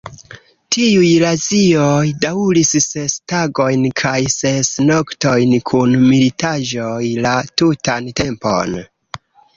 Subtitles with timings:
[0.75, 8.79] Tiuj razioj daŭris ses tagojn kaj ses noktojn, kun militaĵoj la tutan tempon.